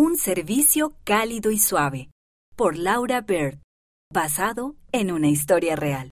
Un 0.00 0.16
servicio 0.16 0.94
cálido 1.02 1.50
y 1.50 1.58
suave, 1.58 2.08
por 2.54 2.78
Laura 2.78 3.20
Bird, 3.20 3.58
basado 4.14 4.76
en 4.92 5.10
una 5.10 5.26
historia 5.26 5.74
real. 5.74 6.12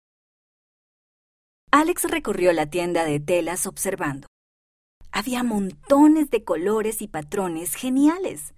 Alex 1.71 2.04
recorrió 2.11 2.53
la 2.53 2.66
tienda 2.66 3.06
de 3.06 3.21
telas 3.21 3.66
observando. 3.66 4.27
Había 5.12 5.43
montones 5.45 6.29
de 6.29 6.45
colores 6.45 7.01
y 7.01 7.08
patrones 7.08 7.74
geniales. 7.74 8.53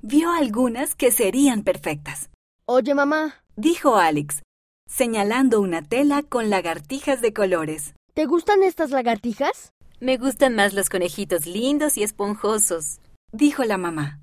Vio 0.00 0.32
algunas 0.32 0.94
que 0.94 1.10
serían 1.10 1.62
perfectas. 1.62 2.30
Oye, 2.64 2.94
mamá, 2.94 3.44
Dijo 3.56 3.96
Alex, 3.96 4.40
señalando 4.88 5.60
una 5.60 5.82
tela 5.82 6.22
con 6.22 6.48
lagartijas 6.48 7.20
de 7.20 7.34
colores. 7.34 7.92
¿te 8.14 8.24
gustan 8.24 8.62
estas 8.62 8.90
lagartijas? 8.90 9.74
Me 10.00 10.16
gustan 10.16 10.54
más 10.54 10.72
los 10.72 10.88
conejitos 10.88 11.44
lindos 11.44 11.98
y 11.98 12.02
esponjosos. 12.02 13.00
Dijo 13.32 13.62
la 13.62 13.76
mamá. 13.76 14.22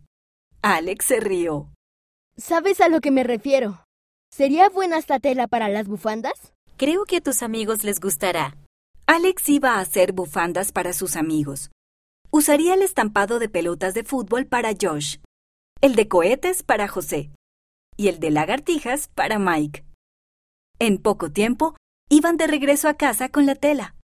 Alex 0.65 1.03
se 1.07 1.19
rió. 1.19 1.67
¿Sabes 2.37 2.79
a 2.79 2.87
lo 2.87 3.01
que 3.01 3.11
me 3.11 3.25
refiero? 3.25 3.83
¿Sería 4.31 4.69
buena 4.69 4.97
esta 4.97 5.19
tela 5.19 5.45
para 5.49 5.67
las 5.67 5.89
bufandas? 5.89 6.53
Creo 6.77 7.03
que 7.03 7.17
a 7.17 7.21
tus 7.21 7.43
amigos 7.43 7.83
les 7.83 7.99
gustará. 7.99 8.55
Alex 9.05 9.49
iba 9.49 9.73
a 9.73 9.81
hacer 9.81 10.13
bufandas 10.13 10.71
para 10.71 10.93
sus 10.93 11.17
amigos. 11.17 11.69
Usaría 12.31 12.75
el 12.75 12.81
estampado 12.81 13.39
de 13.39 13.49
pelotas 13.49 13.93
de 13.93 14.05
fútbol 14.05 14.45
para 14.45 14.69
Josh, 14.81 15.17
el 15.81 15.95
de 15.95 16.07
cohetes 16.07 16.63
para 16.63 16.87
José 16.87 17.31
y 17.97 18.07
el 18.07 18.21
de 18.21 18.31
lagartijas 18.31 19.09
para 19.09 19.39
Mike. 19.39 19.83
En 20.79 20.97
poco 20.97 21.29
tiempo, 21.29 21.75
iban 22.09 22.37
de 22.37 22.47
regreso 22.47 22.87
a 22.87 22.93
casa 22.93 23.27
con 23.27 23.45
la 23.45 23.55
tela. 23.55 23.95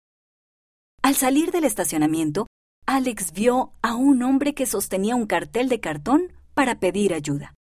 Al 1.04 1.16
salir 1.16 1.54
del 1.54 1.64
estacionamiento, 1.64 2.48
Alex 2.86 3.32
vio 3.32 3.72
a 3.82 3.96
un 3.96 4.24
hombre 4.24 4.54
que 4.54 4.66
sostenía 4.66 5.16
un 5.16 5.26
cartel 5.26 5.70
de 5.70 5.80
cartón 5.80 6.34
para 6.60 6.78
pedir 6.78 7.14
ayuda. 7.14 7.56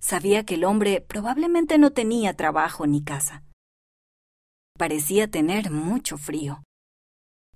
Sabía 0.00 0.46
que 0.46 0.54
el 0.54 0.64
hombre 0.64 1.02
probablemente 1.02 1.76
no 1.76 1.90
tenía 1.90 2.32
trabajo 2.32 2.86
ni 2.86 3.04
casa. 3.04 3.44
Parecía 4.78 5.30
tener 5.30 5.70
mucho 5.70 6.16
frío. 6.16 6.62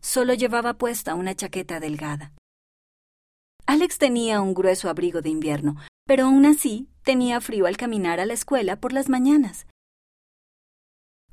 Solo 0.02 0.34
llevaba 0.34 0.74
puesta 0.74 1.14
una 1.14 1.34
chaqueta 1.34 1.80
delgada. 1.80 2.34
Alex 3.64 3.96
tenía 3.96 4.42
un 4.42 4.52
grueso 4.52 4.90
abrigo 4.90 5.22
de 5.22 5.30
invierno, 5.30 5.76
pero 6.06 6.26
aún 6.26 6.44
así 6.44 6.90
tenía 7.02 7.40
frío 7.40 7.64
al 7.64 7.78
caminar 7.78 8.20
a 8.20 8.26
la 8.26 8.34
escuela 8.34 8.78
por 8.78 8.92
las 8.92 9.08
mañanas. 9.08 9.66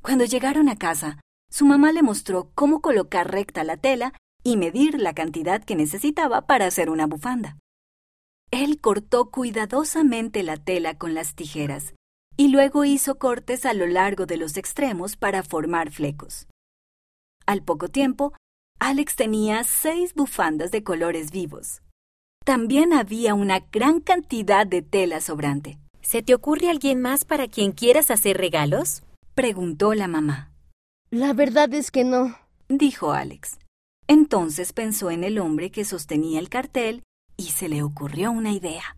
Cuando 0.02 0.23
llegaron 0.23 0.69
a 0.69 0.78
casa, 0.78 1.19
su 1.52 1.66
mamá 1.66 1.92
le 1.92 2.03
mostró 2.03 2.52
cómo 2.56 2.80
colocar 2.80 3.30
recta 3.30 3.66
la 3.66 3.75
tela 3.75 4.14
y 4.45 4.56
medir 4.56 4.97
la 4.97 5.14
cantidad 5.14 5.62
que 5.62 5.75
necesitaba 5.75 6.47
para 6.47 6.67
hacer 6.67 6.90
una 6.90 7.06
bufanda. 7.06 7.58
Él 8.52 8.80
cortó 8.80 9.30
cuidadosamente 9.30 10.42
la 10.44 10.58
tela 10.58 10.98
con 10.98 11.14
las 11.14 11.36
tijeras 11.36 11.94
y 12.38 12.50
luego 12.50 12.86
hizo 12.86 13.17
cortes 13.17 13.66
a 13.66 13.73
lo 13.73 13.88
largo 13.88 14.26
de 14.26 14.38
los 14.38 14.58
extremos 14.58 15.17
para 15.17 15.44
formar 15.44 15.92
flecos. 15.92 16.48
Al 17.45 17.64
poco 17.64 17.90
tiempo, 17.90 18.34
Alex 18.80 19.16
tenía 19.16 19.64
seis 19.64 20.14
bufandas 20.14 20.72
de 20.72 20.84
colores 20.84 21.31
vivos. 21.31 21.81
También 22.45 22.94
había 22.94 23.34
una 23.34 23.59
gran 23.72 24.00
cantidad 24.00 24.66
de 24.66 24.81
tela 24.81 25.20
sobrante. 25.20 25.80
¿Se 26.02 26.22
te 26.22 26.34
ocurre 26.34 26.70
alguien 26.70 27.02
más 27.02 27.25
para 27.25 27.48
quien 27.48 27.73
quieras 27.73 28.12
hacer 28.12 28.38
regalos? 28.38 29.03
Preguntó 29.36 29.94
la 29.94 30.08
mamá. 30.08 30.52
La 31.09 31.34
verdad 31.34 31.73
es 31.73 31.92
que 31.92 32.03
no. 32.03 32.38
Dijo 32.70 33.12
Alex. 33.12 33.59
Entonces 34.08 34.72
pensó 34.72 35.12
en 35.12 35.23
el 35.23 35.40
hombre 35.40 35.70
que 35.70 35.84
sostenía 35.84 36.40
el 36.40 36.50
cartel 36.50 37.03
y 37.38 37.52
se 37.52 37.70
le 37.70 37.84
ocurrió 37.84 38.32
una 38.32 38.52
idea. 38.52 38.98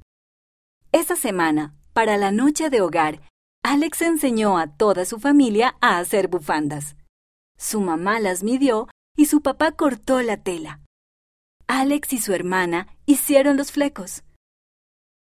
Esa 0.92 1.16
semana, 1.16 1.76
para 1.94 2.18
la 2.18 2.32
noche 2.32 2.70
de 2.70 2.82
hogar, 2.82 3.22
Alex 3.64 4.02
enseñó 4.02 4.58
a 4.58 4.68
toda 4.68 5.06
su 5.06 5.20
familia 5.20 5.76
a 5.82 5.98
hacer 6.00 6.28
bufandas. 6.30 6.95
Su 7.58 7.82
mamá 7.82 8.20
las 8.20 8.42
midió 8.44 8.88
y 9.17 9.26
su 9.26 9.42
papá 9.42 9.73
cortó 9.73 10.22
la 10.22 10.38
tela. 10.38 10.80
Alex 11.67 12.14
y 12.14 12.20
su 12.20 12.33
hermana 12.33 12.88
hicieron 13.05 13.58
los 13.58 13.72
flecos. 13.72 14.23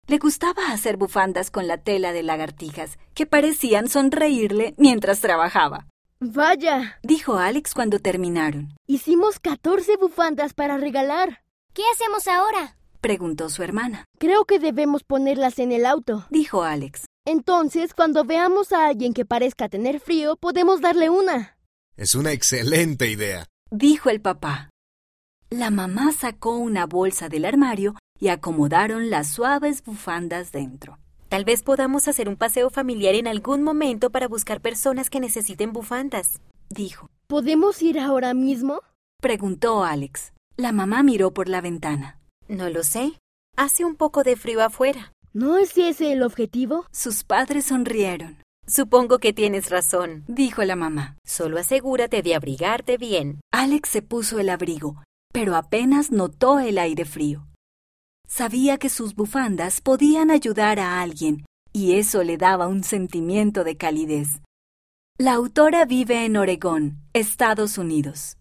Le 0.05 0.19
gustaba 0.19 0.71
hacer 0.71 0.95
bufandas 0.95 1.51
con 1.51 1.67
la 1.67 1.79
tela 1.79 2.13
de 2.13 2.23
lagartijas, 2.23 2.97
que 3.13 3.25
parecían 3.25 3.89
sonreírle 3.89 4.73
mientras 4.77 5.19
trabajaba. 5.19 5.87
Vaya, 6.19 6.97
Dijo 7.03 7.37
Alex 7.37 7.73
cuando 7.73 7.99
terminaron. 7.99 8.75
hicimos 8.87 9.39
14 9.39 9.97
bufandas 9.97 10.53
para 10.53 10.77
regalar. 10.77 11.43
¿Qué 11.73 11.83
hacemos 11.93 12.27
ahora? 12.27 12.76
Preguntó 13.01 13.49
su 13.49 13.63
hermana. 13.63 14.05
Creo 14.19 14.45
que 14.45 14.59
debemos 14.59 15.03
ponerlas 15.03 15.59
en 15.59 15.71
el 15.71 15.85
auto. 15.85 16.25
Dijo 16.29 16.63
Alex. 16.63 17.05
Entonces, 17.25 17.93
cuando 17.93 18.23
veamos 18.23 18.71
a 18.71 18.87
alguien 18.87 19.13
que 19.13 19.25
parezca 19.25 19.69
tener 19.69 19.99
frío, 19.99 20.35
podemos 20.37 20.81
darle 20.81 21.09
una. 21.09 21.57
Es 21.95 22.15
una 22.15 22.31
excelente 22.31 23.09
idea. 23.09 23.45
Dijo 23.69 24.09
el 24.09 24.21
papá. 24.21 24.69
La 25.49 25.69
mamá 25.69 26.11
sacó 26.11 26.57
una 26.57 26.85
bolsa 26.85 27.29
del 27.29 27.45
armario 27.45 27.95
y 28.19 28.29
acomodaron 28.29 29.09
las 29.09 29.29
suaves 29.29 29.83
bufandas 29.83 30.51
dentro. 30.51 30.99
Tal 31.29 31.43
vez 31.43 31.63
podamos 31.63 32.07
hacer 32.07 32.29
un 32.29 32.37
paseo 32.37 32.69
familiar 32.69 33.15
en 33.15 33.27
algún 33.27 33.61
momento 33.61 34.09
para 34.09 34.27
buscar 34.27 34.61
personas 34.61 35.09
que 35.09 35.19
necesiten 35.19 35.73
bufandas. 35.73 36.39
Dijo. 36.69 37.09
¿Podemos 37.27 37.81
ir 37.81 37.99
ahora 37.99 38.33
mismo? 38.33 38.81
Preguntó 39.21 39.83
Alex. 39.83 40.31
La 40.55 40.71
mamá 40.71 41.03
miró 41.03 41.33
por 41.33 41.49
la 41.49 41.59
ventana. 41.59 42.16
No 42.47 42.69
lo 42.69 42.83
sé. 42.83 43.13
Hace 43.55 43.85
un 43.85 43.95
poco 43.95 44.23
de 44.23 44.35
frío 44.35 44.63
afuera. 44.63 45.11
¿No 45.33 45.57
es 45.57 45.77
ese 45.77 46.13
el 46.13 46.23
objetivo? 46.23 46.85
Sus 46.91 47.23
padres 47.23 47.65
sonrieron. 47.65 48.37
Supongo 48.65 49.19
que 49.19 49.33
tienes 49.33 49.69
razón. 49.69 50.23
Dijo 50.27 50.63
la 50.63 50.75
mamá. 50.75 51.17
Solo 51.25 51.57
asegúrate 51.59 52.21
de 52.21 52.35
abrigarte 52.35 52.97
bien. 52.97 53.39
Alex 53.51 53.89
se 53.89 54.01
puso 54.01 54.39
el 54.39 54.49
abrigo, 54.49 55.03
pero 55.33 55.55
apenas 55.55 56.11
notó 56.11 56.59
el 56.59 56.77
aire 56.77 57.05
frío. 57.05 57.47
Sabía 58.27 58.77
que 58.77 58.89
sus 58.89 59.15
bufandas 59.15 59.79
podían 59.79 60.31
ayudar 60.31 60.79
a 60.79 61.01
alguien, 61.01 61.45
y 61.71 61.93
eso 61.93 62.23
le 62.23 62.37
daba 62.37 62.67
un 62.67 62.83
sentimiento 62.83 63.63
de 63.63 63.77
calidez. 63.77 64.41
La 65.17 65.33
autora 65.33 65.85
vive 65.85 66.25
en 66.25 66.35
Oregón, 66.35 66.99
Estados 67.13 67.77
Unidos. 67.77 68.35